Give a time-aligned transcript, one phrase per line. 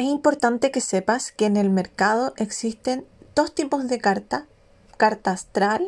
[0.00, 4.46] es importante que sepas que en el mercado existen dos tipos de carta.
[4.96, 5.86] Carta astral,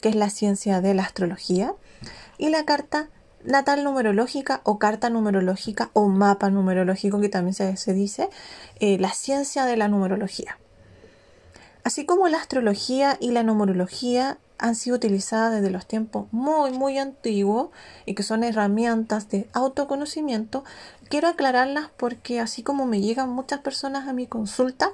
[0.00, 1.74] que es la ciencia de la astrología,
[2.38, 3.08] y la carta
[3.42, 8.30] natal numerológica o carta numerológica o mapa numerológico, que también se, dice,
[8.78, 10.56] eh, la ciencia de la numerología.
[11.84, 16.96] Así como la astrología y la numerología han sido utilizadas desde los tiempos muy, muy
[16.96, 17.70] antiguos
[18.06, 20.62] y que son herramientas de autoconocimiento,
[21.08, 24.92] quiero aclararlas porque así como me llegan muchas personas a mi consulta,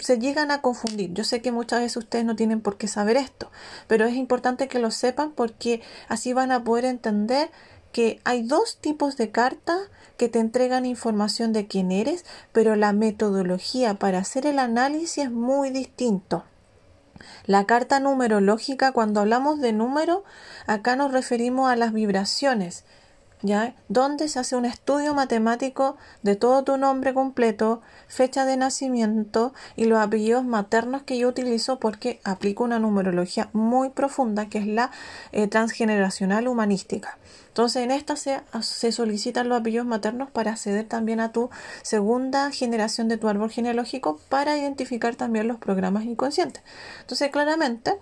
[0.00, 1.14] se llegan a confundir.
[1.14, 3.52] Yo sé que muchas veces ustedes no tienen por qué saber esto,
[3.86, 7.50] pero es importante que lo sepan porque así van a poder entender
[7.98, 9.76] que hay dos tipos de cartas
[10.16, 15.32] que te entregan información de quién eres, pero la metodología para hacer el análisis es
[15.32, 16.44] muy distinto.
[17.46, 20.22] La carta numerológica, cuando hablamos de número,
[20.68, 22.84] acá nos referimos a las vibraciones,
[23.42, 23.74] ¿ya?
[23.88, 29.86] Donde se hace un estudio matemático de todo tu nombre completo, fecha de nacimiento y
[29.86, 34.92] los apellidos maternos que yo utilizo porque aplico una numerología muy profunda que es la
[35.32, 37.18] eh, transgeneracional humanística.
[37.58, 41.50] Entonces en esta se, solicitan los apellidos maternos para acceder también a tu
[41.82, 46.62] segunda generación de tu árbol genealógico para identificar también los programas inconscientes.
[47.00, 47.98] Entonces claramente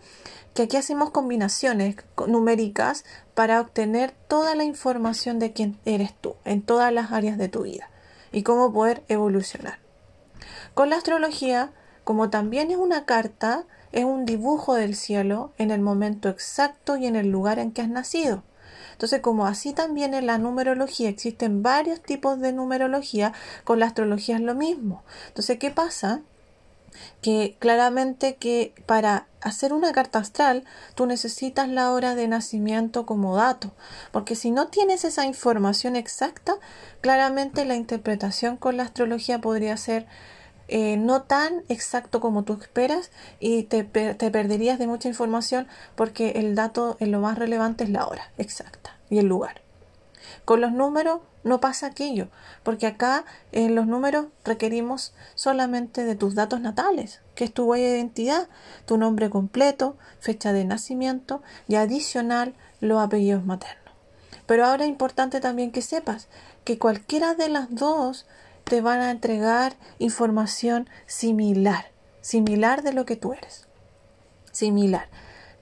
[0.53, 6.61] que aquí hacemos combinaciones numéricas para obtener toda la información de quién eres tú en
[6.61, 7.89] todas las áreas de tu vida
[8.33, 9.79] y cómo poder evolucionar.
[10.75, 11.73] Con la astrología,
[12.05, 17.07] como también es una carta, es un dibujo del cielo en el momento exacto y
[17.07, 18.43] en el lugar en que has nacido.
[18.97, 24.37] Entonces, como así también en la numerología existen varios tipos de numerología, con la astrología
[24.37, 25.03] es lo mismo.
[25.29, 26.23] Entonces, ¿qué pasa?
[27.21, 33.37] que claramente que para hacer una carta astral tú necesitas la hora de nacimiento como
[33.37, 33.73] dato,
[34.13, 36.55] porque si no tienes esa información exacta,
[37.01, 40.07] claramente la interpretación con la astrología podría ser
[40.69, 46.31] eh, no tan exacto como tú esperas y te, te perderías de mucha información porque
[46.33, 49.63] el dato en lo más relevante es la hora exacta y el lugar.
[50.45, 52.29] Con los números no pasa aquello,
[52.63, 57.89] porque acá en los números requerimos solamente de tus datos natales, que es tu huella
[57.89, 58.49] de identidad,
[58.85, 63.95] tu nombre completo, fecha de nacimiento y adicional los apellidos maternos.
[64.47, 66.29] Pero ahora es importante también que sepas
[66.65, 68.27] que cualquiera de las dos
[68.65, 73.67] te van a entregar información similar, similar de lo que tú eres.
[74.51, 75.09] Similar.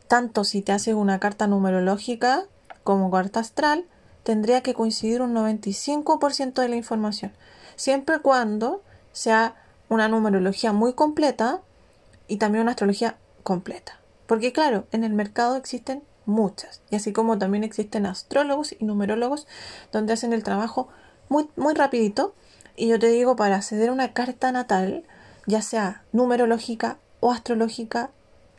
[0.09, 2.47] Tanto si te haces una carta numerológica
[2.85, 3.87] como carta astral,
[4.23, 7.33] tendría que coincidir un 95% de la información,
[7.77, 9.57] siempre y cuando sea
[9.89, 11.61] una numerología muy completa
[12.29, 14.01] y también una astrología completa.
[14.27, 19.47] Porque claro, en el mercado existen muchas, y así como también existen astrólogos y numerólogos
[19.93, 20.89] donde hacen el trabajo
[21.29, 22.35] muy, muy rapidito,
[22.77, 25.05] y yo te digo, para acceder a una carta natal,
[25.47, 28.11] ya sea numerológica o astrológica,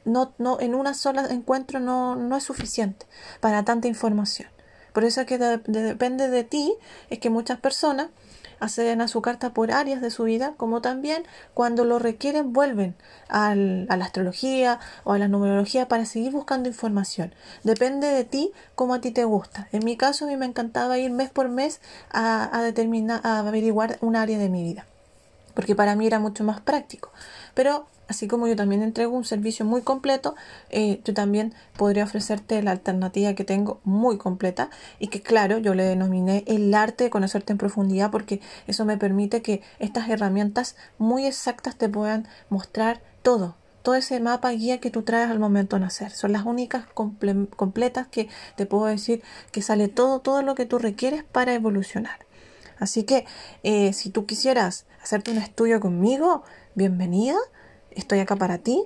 [0.05, 3.05] no, no, en una sola encuentro no, no es suficiente
[3.41, 4.49] para tanta información.
[4.93, 6.73] Por eso es que depende de ti,
[7.09, 8.07] es que muchas personas
[8.59, 11.23] acceden a su carta por áreas de su vida, como también
[11.53, 12.95] cuando lo requieren vuelven
[13.27, 17.33] a la astrología o a la numerología para seguir buscando información.
[17.63, 19.67] Depende de ti como a ti te gusta.
[19.73, 23.39] En mi caso, a mí me encantaba ir mes por mes a, a determinar, a
[23.39, 24.85] averiguar un área de mi vida,
[25.53, 27.11] porque para mí era mucho más práctico.
[27.55, 30.35] Pero así como yo también entrego un servicio muy completo,
[30.69, 35.73] eh, yo también podría ofrecerte la alternativa que tengo muy completa y que claro, yo
[35.73, 40.75] le denominé el arte de conocerte en profundidad porque eso me permite que estas herramientas
[40.97, 45.75] muy exactas te puedan mostrar todo, todo ese mapa guía que tú traes al momento
[45.75, 46.11] de nacer.
[46.11, 50.79] Son las únicas completas que te puedo decir que sale todo, todo lo que tú
[50.79, 52.24] requieres para evolucionar.
[52.79, 53.25] Así que
[53.63, 56.43] eh, si tú quisieras hacerte un estudio conmigo,
[56.75, 57.37] bienvenida
[57.95, 58.83] estoy acá para ti.